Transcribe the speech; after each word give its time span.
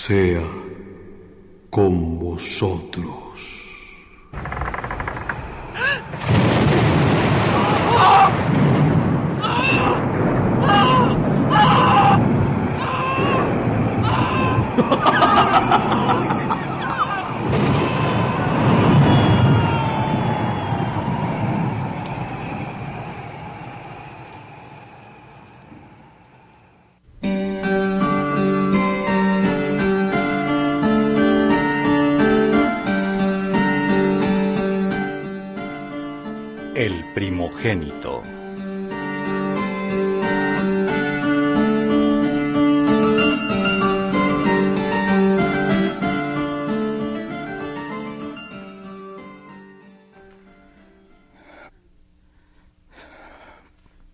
sea 0.00 0.40
con 1.68 2.18
vosotros. 2.18 3.29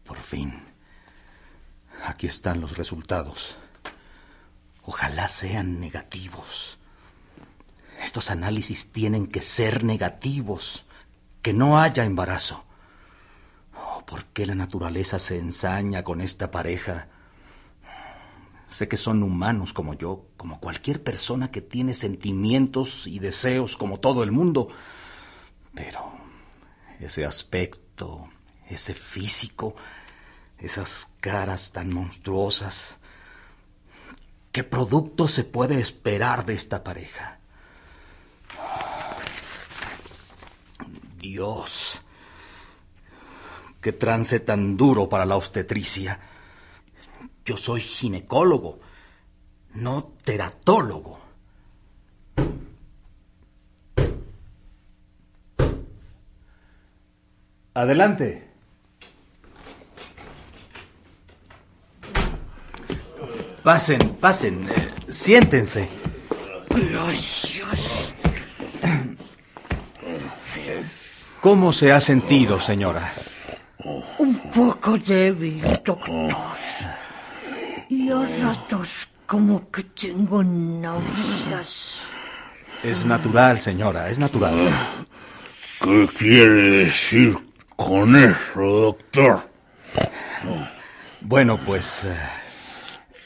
Por 0.04 0.18
fin. 0.18 0.62
Aquí 2.06 2.26
están 2.26 2.60
los 2.60 2.76
resultados. 2.76 3.56
Ojalá 4.82 5.28
sean 5.28 5.80
negativos. 5.80 6.78
Estos 8.02 8.30
análisis 8.30 8.92
tienen 8.92 9.26
que 9.26 9.40
ser 9.42 9.84
negativos 9.84 10.84
que 11.42 11.52
no 11.52 11.78
haya 11.80 12.04
embarazo. 12.04 12.64
¿Por 14.06 14.24
qué 14.26 14.46
la 14.46 14.54
naturaleza 14.54 15.18
se 15.18 15.38
ensaña 15.38 16.04
con 16.04 16.20
esta 16.20 16.50
pareja? 16.50 17.08
Sé 18.68 18.88
que 18.88 18.96
son 18.96 19.22
humanos 19.22 19.72
como 19.72 19.94
yo, 19.94 20.26
como 20.36 20.60
cualquier 20.60 21.02
persona 21.02 21.50
que 21.50 21.60
tiene 21.60 21.94
sentimientos 21.94 23.06
y 23.06 23.18
deseos 23.18 23.76
como 23.76 23.98
todo 23.98 24.22
el 24.22 24.32
mundo. 24.32 24.68
Pero 25.74 26.12
ese 27.00 27.24
aspecto, 27.24 28.28
ese 28.68 28.94
físico, 28.94 29.76
esas 30.58 31.12
caras 31.20 31.72
tan 31.72 31.92
monstruosas, 31.92 32.98
¿qué 34.52 34.64
producto 34.64 35.28
se 35.28 35.44
puede 35.44 35.80
esperar 35.80 36.46
de 36.46 36.54
esta 36.54 36.82
pareja? 36.82 37.40
Dios. 41.18 42.02
Qué 43.86 43.92
trance 43.92 44.40
tan 44.40 44.76
duro 44.76 45.08
para 45.08 45.24
la 45.24 45.36
obstetricia. 45.36 46.18
Yo 47.44 47.56
soy 47.56 47.80
ginecólogo, 47.80 48.80
no 49.74 50.12
teratólogo. 50.24 51.20
Adelante. 57.74 58.50
Pasen, 63.62 64.16
pasen, 64.16 64.68
eh, 64.68 64.94
siéntense. 65.10 65.88
¿Cómo 71.40 71.72
se 71.72 71.92
ha 71.92 72.00
sentido, 72.00 72.58
señora? 72.58 73.25
Un 74.56 74.70
poco 74.72 74.96
débil, 74.96 75.60
doctor. 75.84 75.98
Y 77.90 78.08
a 78.10 78.24
ratos 78.42 79.06
como 79.26 79.70
que 79.70 79.82
tengo 79.82 80.42
náuseas. 80.42 82.00
Es 82.82 83.04
natural, 83.04 83.58
señora, 83.58 84.08
es 84.08 84.18
natural. 84.18 84.56
¿Qué 85.82 86.08
quiere 86.16 86.70
decir 86.86 87.36
con 87.76 88.16
eso, 88.16 88.62
doctor? 88.62 89.50
Bueno, 91.20 91.58
pues 91.62 92.04
eh, 92.04 92.16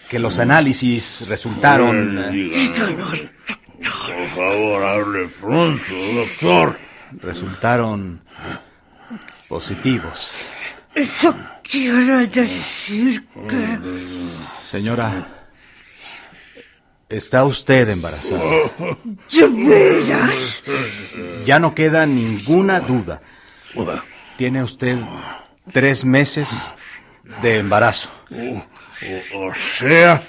que 0.08 0.18
los 0.18 0.38
análisis 0.41 1.24
resultaron... 1.28 2.18
eh, 2.18 2.30
Díganos, 2.32 3.18
doctor. 3.47 4.16
Por 4.16 4.26
favor, 4.28 4.82
hable 4.84 5.28
pronto, 5.41 5.94
doctor. 6.14 6.76
resultaron 7.22 8.20
positivos. 9.48 10.34
Eso 10.94 11.34
quiere 11.62 12.26
decir 12.26 13.24
que... 13.48 13.78
Señora, 14.64 15.26
está 17.08 17.44
usted 17.44 17.88
embarazada. 17.88 18.42
¿De 18.42 19.46
veras? 19.46 20.64
Ya 21.44 21.58
no 21.58 21.74
queda 21.74 22.06
ninguna 22.06 22.80
duda. 22.80 23.22
Tiene 24.36 24.62
usted 24.62 24.98
tres 25.72 26.04
meses 26.04 26.74
de 27.42 27.58
embarazo. 27.58 28.10
O, 28.30 29.48
o 29.48 29.54
sea, 29.78 30.22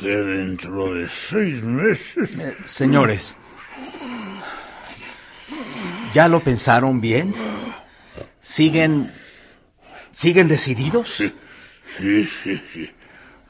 que 0.00 0.06
dentro 0.08 0.94
de 0.94 1.08
seis 1.08 1.62
meses... 1.62 2.30
Eh, 2.38 2.56
Señores, 2.64 3.36
¿ya 6.14 6.28
lo 6.28 6.40
pensaron 6.40 7.00
bien? 7.00 7.34
¿Siguen... 8.40 9.12
¿Siguen 10.12 10.48
decididos? 10.48 11.16
Sí, 11.16 12.24
sí, 12.24 12.62
sí. 12.72 12.90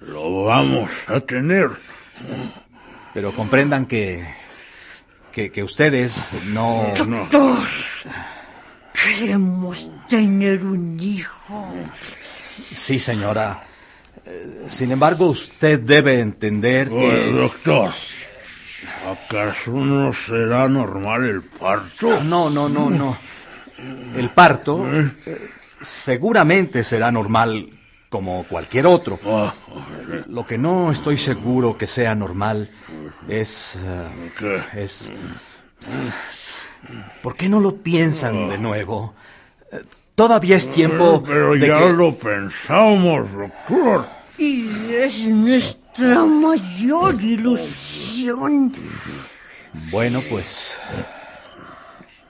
Lo 0.01 0.45
vamos 0.45 0.91
a 1.07 1.21
tener. 1.21 1.71
Pero 3.15 3.33
comprendan 3.35 3.87
que... 3.87 4.27
que, 5.33 5.51
que 5.51 5.63
ustedes 5.63 6.35
no... 6.47 6.93
Doctor, 6.97 7.69
queremos 8.93 9.89
tener 10.09 10.65
un 10.65 10.99
hijo. 11.01 11.75
Sí, 12.73 12.99
señora. 12.99 13.65
Eh, 14.25 14.65
Sin 14.69 14.93
embargo, 14.93 15.27
usted 15.27 15.81
debe 15.81 16.21
entender 16.21 16.89
Oye, 16.91 17.09
que... 17.09 17.33
doctor, 17.33 17.91
¿acaso 19.11 19.71
no 19.73 20.13
será 20.13 20.69
normal 20.69 21.25
el 21.29 21.43
parto? 21.43 22.23
No, 22.23 22.49
no, 22.49 22.69
no, 22.69 22.89
no. 22.89 23.19
El 24.17 24.31
parto 24.31 24.87
eh, 24.93 25.11
seguramente 25.83 26.83
será 26.83 27.11
normal 27.11 27.69
como 28.09 28.45
cualquier 28.45 28.87
otro. 28.87 29.19
Ah, 29.25 29.55
Lo 30.29 30.47
que 30.47 30.59
no 30.59 30.91
estoy 30.93 31.17
seguro 31.17 31.77
que 31.79 31.87
sea 31.87 32.15
normal 32.15 32.71
es... 33.29 33.79
eh, 33.85 34.63
es... 34.75 35.11
¿Por 37.23 37.37
qué 37.37 37.49
no 37.49 37.61
lo 37.61 37.77
piensan 37.77 38.49
de 38.49 38.59
nuevo? 38.59 39.15
Eh, 39.73 39.83
Todavía 40.15 40.57
es 40.57 40.71
tiempo 40.71 41.23
Pero 41.25 41.53
de 41.55 41.67
ya 41.67 41.79
que... 41.79 41.93
lo 41.93 42.17
pensamos, 42.19 43.33
doctor. 43.33 44.07
Y 44.37 44.69
es 44.93 45.25
nuestra 45.27 46.25
mayor 46.25 47.21
ilusión. 47.21 48.73
Bueno, 49.91 50.21
pues... 50.29 50.79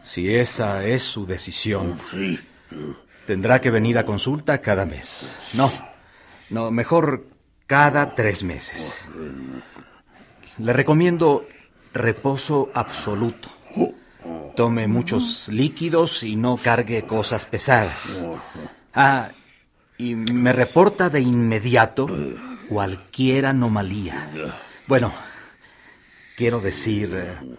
Si 0.03 0.33
esa 0.35 0.85
es 0.85 1.03
su 1.03 1.25
decisión, 1.27 1.99
Sí. 2.11 2.39
Tendrá 3.27 3.61
que 3.61 3.71
venir 3.71 3.99
a 3.99 4.07
consulta 4.07 4.61
cada 4.61 4.85
mes. 4.85 5.39
No, 5.55 5.71
no, 6.51 6.71
mejor 6.71 7.27
cada 7.67 8.15
tres 8.15 8.43
meses. 8.43 9.09
Le 10.59 10.73
recomiendo 10.73 11.47
reposo 11.93 12.71
absoluto. 12.75 13.49
Tome 14.55 14.87
muchos 14.87 15.49
líquidos 15.49 16.23
y 16.23 16.37
no 16.37 16.57
cargue 16.57 17.03
cosas 17.03 17.47
pesadas. 17.47 18.25
Ah, 18.95 19.31
y 19.97 20.15
me 20.15 20.53
reporta 20.53 21.09
de 21.09 21.21
inmediato 21.21 22.07
cualquier 22.69 23.47
anomalía. 23.47 24.61
Bueno, 24.87 25.13
quiero 26.37 26.61
decir 26.61 27.15
eh, 27.15 27.57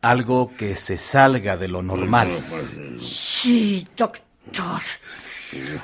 algo 0.00 0.52
que 0.56 0.74
se 0.76 0.96
salga 0.96 1.56
de 1.56 1.68
lo 1.68 1.82
normal. 1.82 2.98
Sí, 3.00 3.86
doctor. 3.96 4.31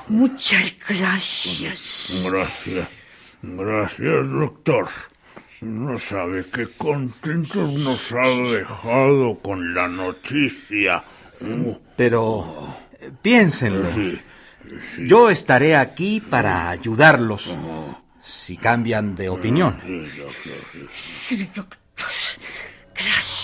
Muchas 0.07 0.75
gracias. 0.87 2.23
Gracias. 2.25 2.87
Gracias, 3.41 4.29
doctor. 4.29 4.87
No 5.61 5.99
sabe 5.99 6.45
qué 6.53 6.67
contentos 6.77 7.73
nos 7.73 8.11
ha 8.13 8.27
dejado 8.27 9.39
con 9.39 9.73
la 9.73 9.87
noticia. 9.87 11.03
Pero 11.95 12.77
piénsenlo. 13.21 13.91
Sí. 13.93 14.19
Yo 14.99 15.29
estaré 15.29 15.75
aquí 15.75 16.21
para 16.21 16.69
ayudarlos. 16.69 17.55
si 18.21 18.57
cambian 18.57 19.15
de 19.15 19.29
opinión. 19.29 19.79
Doctor. 20.17 20.89
Sí, 21.27 21.49
doctor. 21.55 21.77
Gracias. 22.93 23.38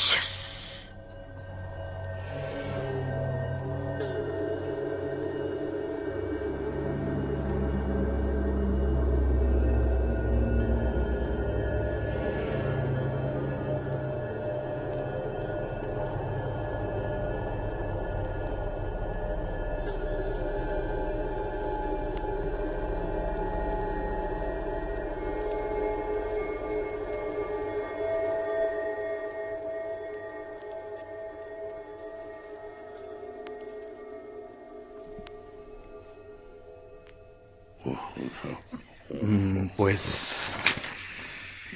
Pues 39.77 40.53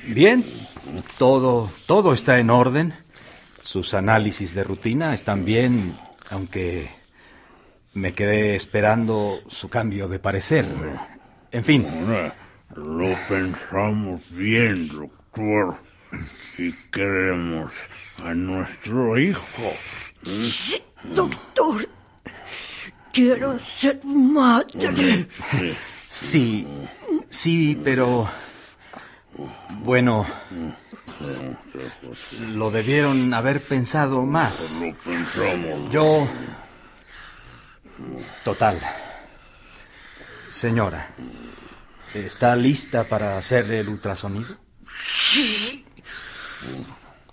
bien, 0.08 0.46
todo 1.18 1.72
todo 1.86 2.14
está 2.14 2.40
en 2.40 2.50
orden. 2.50 2.94
Sus 3.62 3.94
análisis 3.94 4.56
de 4.56 4.64
rutina 4.64 5.14
están 5.14 5.46
bien, 5.46 5.98
aunque 6.32 6.90
me 7.94 8.14
quedé 8.14 8.56
esperando 8.56 9.42
su 9.48 9.70
cambio 9.70 10.08
de 10.08 10.20
parecer. 10.20 10.66
En 11.52 11.64
fin, 11.64 11.88
Ahora, 11.88 12.34
Lo 12.76 13.16
pensamos 13.28 14.22
bien, 14.32 14.88
doctor. 14.88 15.76
Y 16.58 16.72
queremos 16.92 17.72
a 18.24 18.34
nuestro 18.34 19.18
hijo. 19.20 19.74
Sí, 20.24 20.82
doctor. 21.14 21.88
Quiero 23.14 23.58
ser 23.60 24.00
madre. 24.04 25.28
sí, 25.52 25.74
sí, 26.10 27.80
pero 27.84 28.30
bueno, 29.70 30.26
lo 32.40 32.72
debieron 32.72 33.34
haber 33.34 33.62
pensado 33.62 34.24
más. 34.26 34.82
Yo... 35.92 36.28
Total. 38.44 38.80
Señora, 40.50 41.10
¿está 42.14 42.56
lista 42.56 43.04
para 43.04 43.38
hacerle 43.38 43.82
el 43.82 43.90
ultrasonido? 43.90 44.58
Sí. 44.92 45.86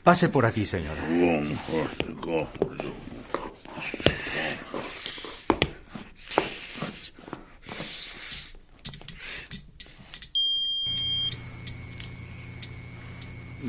Pase 0.02 0.28
por 0.28 0.44
aquí, 0.44 0.67
señora. 0.67 1.00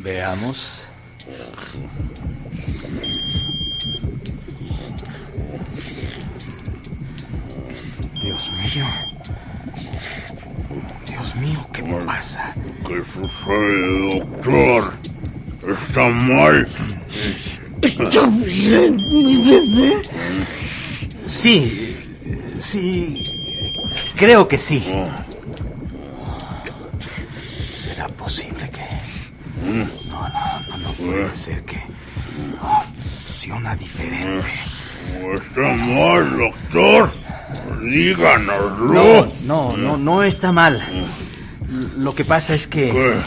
Veamos. 0.03 0.83
Dios 8.21 8.51
mío. 8.51 8.85
Dios 11.07 11.35
mío, 11.35 11.67
¿qué 11.73 11.81
me 11.81 11.95
pasa? 12.05 12.53
¿Qué 12.87 13.01
sucede, 13.11 14.19
doctor? 14.19 14.93
¿Está 15.67 16.07
mal? 16.09 16.67
¿Está 17.81 18.27
bien, 18.27 18.95
mi 18.97 19.41
bebé? 19.41 20.01
Sí, 21.25 21.97
sí, 22.59 23.23
creo 24.15 24.47
que 24.47 24.57
sí. 24.59 24.85
¿Será 27.73 28.07
posible 28.09 28.69
que... 28.69 28.76
No, 29.67 30.29
no, 30.29 30.59
no, 30.69 30.77
no 30.77 30.91
puede 30.93 31.35
ser 31.35 31.63
que... 31.63 31.77
Oh, 32.61 32.83
funciona 33.25 33.75
diferente. 33.75 34.47
¿Está 35.33 35.73
mal, 35.75 36.37
doctor? 36.37 37.11
Díganoslo. 37.81 38.93
No, 38.93 39.27
no, 39.45 39.77
no, 39.77 39.97
no 39.97 40.23
está 40.23 40.51
mal. 40.51 40.81
Lo 41.97 42.15
que 42.15 42.23
pasa 42.25 42.55
es 42.55 42.67
que... 42.67 42.89
¿Qué? 42.91 43.21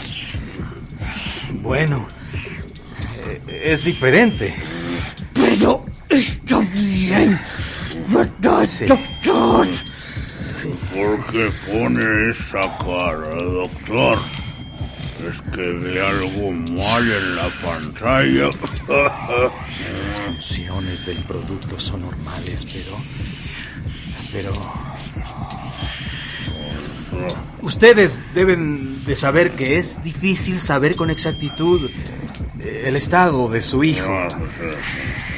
Bueno, 1.61 2.07
eh, 3.27 3.41
es 3.65 3.83
diferente. 3.83 4.55
Pero 5.33 5.85
está 6.09 6.59
bien. 6.59 7.39
¿Verdad, 8.07 8.65
Sí. 8.65 8.85
doctor? 8.85 9.67
¿Por 10.93 11.25
qué 11.31 11.51
pone 11.67 12.31
esa 12.31 12.77
cara, 12.77 13.35
doctor? 13.43 14.19
¿Es 15.29 15.41
que 15.53 15.61
ve 15.61 16.01
algo 16.01 16.51
mal 16.51 17.03
en 17.03 17.35
la 17.35 17.47
pantalla? 17.63 18.49
Las 18.87 20.19
funciones 20.25 21.05
del 21.05 21.23
producto 21.23 21.79
son 21.79 22.01
normales, 22.01 22.65
pero... 22.65 22.97
Pero... 24.31 24.53
Ustedes 27.61 28.23
deben 28.33 29.05
de 29.05 29.15
saber 29.15 29.51
que 29.51 29.77
es 29.77 30.03
difícil 30.03 30.59
saber 30.59 30.95
con 30.95 31.11
exactitud 31.11 31.89
eh, 32.59 32.83
el 32.87 32.95
estado 32.95 33.49
de 33.49 33.61
su 33.61 33.83
hijo. 33.83 34.09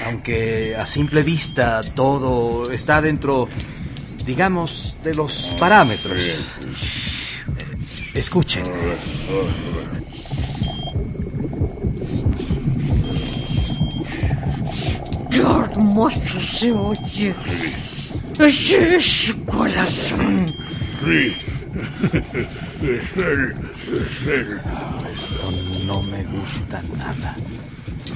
Aunque 0.05 0.75
a 0.75 0.85
simple 0.85 1.23
vista 1.23 1.81
todo 1.95 2.71
está 2.71 3.01
dentro, 3.01 3.49
digamos, 4.25 4.99
de 5.03 5.13
los 5.15 5.53
parámetros. 5.59 6.21
Escuchen. 8.13 8.63
Qué 15.31 15.39
hermoso 15.39 16.39
se 16.39 16.71
oye. 16.71 17.35
Ese 18.39 18.95
es 18.95 19.05
su 19.05 19.45
corazón. 19.45 20.47
Sí. 21.03 21.35
Es 22.81 23.17
él. 23.17 23.55
Es 23.93 24.27
él. 24.27 24.61
Esto 25.11 25.51
no 25.85 26.03
me 26.03 26.23
gusta 26.25 26.81
nada. 26.97 27.35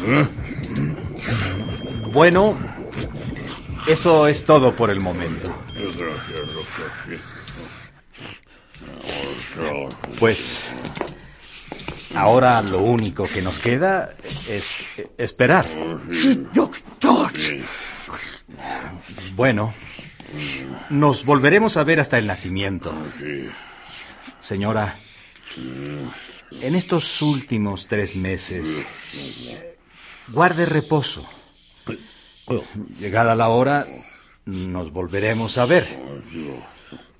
¿Eh? 0.06 0.25
Bueno, 2.13 2.56
eso 3.88 4.27
es 4.27 4.46
todo 4.46 4.74
por 4.74 4.92
el 4.92 5.00
momento. 5.00 5.54
Gracias, 5.74 5.98
doctor. 6.54 6.92
Sí. 7.06 7.16
Doctor. 8.80 9.47
Pues 10.20 10.66
ahora 12.16 12.62
lo 12.62 12.80
único 12.80 13.28
que 13.28 13.42
nos 13.42 13.60
queda 13.60 14.14
es 14.50 14.80
esperar. 15.18 15.68
Sí, 16.12 16.46
doctor. 16.54 17.32
Bueno, 19.36 19.74
nos 20.90 21.26
volveremos 21.26 21.78
a 21.78 21.84
ver 21.84 22.00
hasta 22.00 22.18
el 22.18 22.28
nacimiento. 22.28 22.94
Señora, 24.40 24.96
en 26.52 26.76
estos 26.76 27.22
últimos 27.22 27.88
tres 27.88 28.16
meses, 28.16 28.86
guarde 30.30 30.66
reposo. 30.66 31.28
Llegada 33.00 33.36
la 33.36 33.50
hora, 33.50 33.86
nos 34.46 34.92
volveremos 34.92 35.58
a 35.58 35.66
ver. 35.66 36.00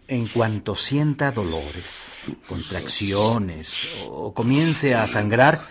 En 0.10 0.28
cuanto 0.30 0.74
sienta 0.74 1.32
dolores, 1.34 2.14
contracciones 2.48 3.76
o 4.06 4.34
comience 4.34 4.96
a 4.96 5.06
sangrar, 5.06 5.68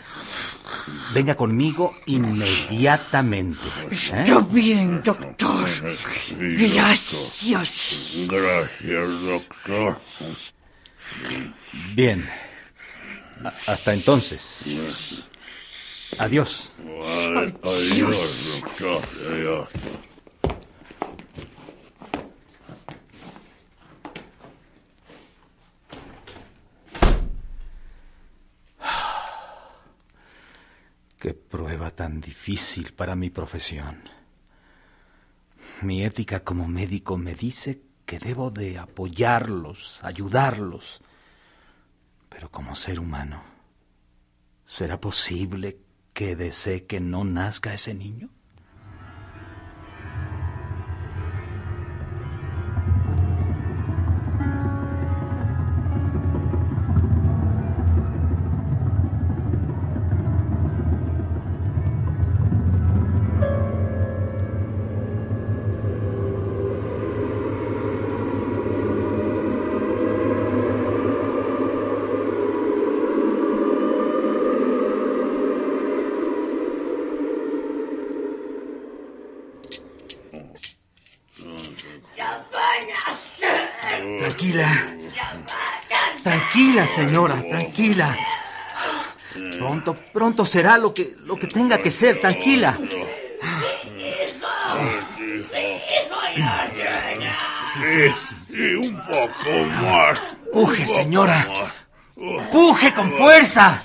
venga 1.15 1.35
conmigo 1.37 1.95
inmediatamente. 2.05 3.63
¿eh? 3.89 3.91
Está 3.91 4.41
bien, 4.41 5.03
doctor. 5.03 5.67
Gracias. 6.39 7.41
Gracias, 8.29 9.21
doctor. 9.23 10.01
Bien. 11.95 12.29
Hasta 13.67 13.95
entonces. 13.95 14.67
Adiós. 16.19 16.73
Ad- 17.39 17.55
Adiós, 17.63 18.61
doctor. 18.61 19.03
Adiós. 19.33 19.69
Qué 31.19 31.33
prueba 31.33 31.91
tan 31.91 32.21
difícil 32.21 32.93
para 32.93 33.17
mi 33.17 33.31
profesión. 33.31 34.03
Mi 35.83 36.05
ética 36.05 36.45
como 36.45 36.69
médico 36.69 37.17
me 37.17 37.35
dice 37.35 37.83
que 38.05 38.19
debo 38.19 38.51
de 38.51 38.79
apoyarlos, 38.79 40.03
ayudarlos. 40.05 41.01
Pero 42.29 42.51
como 42.51 42.77
ser 42.77 43.01
humano, 43.01 43.43
¿será 44.67 45.01
posible 45.01 45.79
que 46.13 46.37
desee 46.37 46.87
que 46.87 47.01
no 47.01 47.25
nazca 47.25 47.73
ese 47.73 47.95
niño? 47.95 48.31
Tranquila, 86.87 87.09
señora, 87.09 87.43
tranquila. 87.49 88.19
Pronto, 89.59 89.95
pronto 90.13 90.45
será 90.47 90.79
lo 90.79 90.95
que, 90.95 91.17
lo 91.25 91.37
que 91.37 91.47
tenga 91.49 91.79
que 91.79 91.91
ser, 91.91 92.21
tranquila. 92.21 92.79
Sí, 97.83 98.13
sí, 98.49 98.75
un 98.75 99.03
poco 99.03 99.69
más. 99.83 100.21
Puje, 100.53 100.87
señora. 100.87 101.47
Puje 102.53 102.95
con 102.95 103.11
fuerza. 103.11 103.83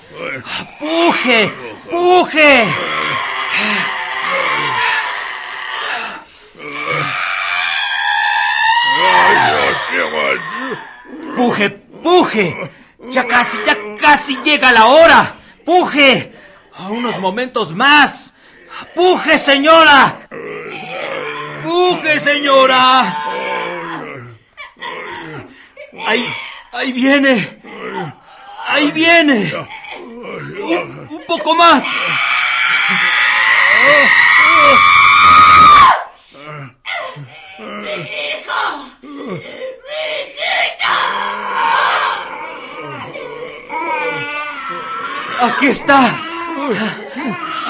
Puje, 0.79 1.51
puje. 1.89 2.65
Puje, 11.35 11.69
puje. 12.03 12.71
Ya 13.09 13.27
casi, 13.27 13.57
ya 13.65 13.75
casi 13.99 14.37
llega 14.43 14.71
la 14.71 14.85
hora. 14.85 15.33
Puje. 15.65 16.33
A 16.73 16.89
unos 16.89 17.19
momentos 17.19 17.73
más. 17.73 18.33
Puje, 18.95 19.37
señora. 19.37 20.27
Puje, 21.63 22.19
señora. 22.19 23.23
Ahí, 26.05 26.33
ahí 26.71 26.91
viene. 26.93 27.61
Ahí 28.67 28.91
viene. 28.91 29.53
Un, 29.97 31.07
un 31.09 31.25
poco 31.27 31.55
más. 31.55 31.83
Aquí 45.41 45.67
está. 45.67 45.99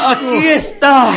Aquí 0.08 0.48
está. 0.48 1.10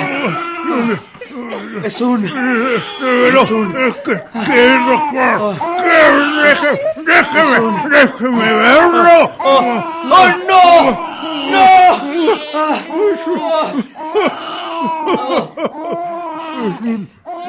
Es 1.83 2.01
un. 2.01 2.25
Es 2.25 3.51
un. 3.51 3.73
¿qué? 4.05 4.21
¿Qué? 4.47 4.79
Deje- 6.45 6.81
Déjeme, 7.05 7.89
déjeme 7.91 8.53
verlo. 8.53 9.31
¡Oh, 9.39 9.61
oh, 10.05 10.29
no! 10.49 10.65
¡No! 11.51 11.69
Ah, 12.55 12.77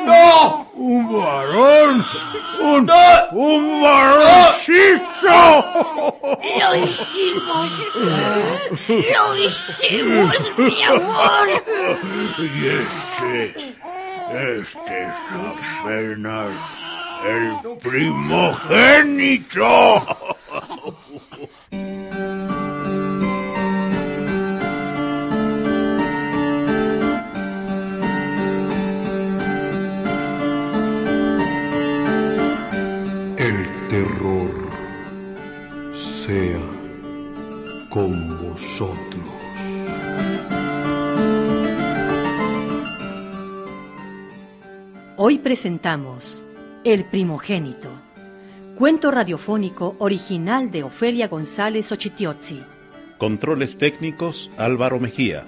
¡No! 0.05 0.65
Un 0.75 1.21
varón. 1.21 2.05
Un, 2.61 2.85
¡No! 2.85 2.95
un 3.31 3.81
Lo 6.59 6.75
hicimos. 6.75 7.71
Lo 8.87 9.35
hicimos, 9.37 10.35
mi 10.57 10.83
amor. 10.83 11.47
Y 12.39 12.67
este, 12.67 13.75
este 14.31 15.03
es 15.03 15.15
apenas 15.83 16.51
el 17.25 17.53
primogénito. 17.79 19.65
Presentamos 45.45 46.43
El 46.83 47.05
primogénito, 47.05 47.91
cuento 48.75 49.11
radiofónico 49.11 49.95
original 49.99 50.71
de 50.71 50.81
Ofelia 50.81 51.27
González 51.27 51.91
Ochitiozzi. 51.91 52.63
Controles 53.19 53.77
técnicos 53.77 54.49
Álvaro 54.57 54.99
Mejía. 54.99 55.45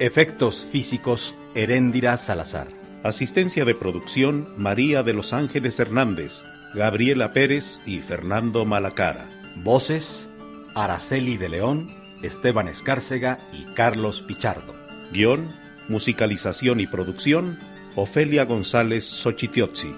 Efectos 0.00 0.64
físicos 0.64 1.36
Heréndira 1.54 2.16
Salazar. 2.16 2.66
Asistencia 3.04 3.64
de 3.64 3.76
producción 3.76 4.48
María 4.56 5.04
de 5.04 5.12
los 5.12 5.32
Ángeles 5.32 5.78
Hernández, 5.78 6.42
Gabriela 6.74 7.32
Pérez 7.32 7.80
y 7.86 8.00
Fernando 8.00 8.64
Malacara. 8.64 9.30
Voces 9.62 10.28
Araceli 10.74 11.36
de 11.36 11.50
León, 11.50 11.94
Esteban 12.24 12.66
Escárcega 12.66 13.38
y 13.52 13.62
Carlos 13.74 14.22
Pichardo. 14.22 14.74
Guión, 15.12 15.54
musicalización 15.88 16.80
y 16.80 16.88
producción 16.88 17.60
Ofelia 17.96 18.44
González 18.44 19.04
Xochitiozzi. 19.04 19.92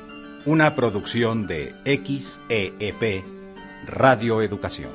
Una 0.46 0.75
producción 0.75 1.46
de 1.46 1.75
XEEP 1.84 3.22
Radio 3.87 4.40
Educación. 4.40 4.90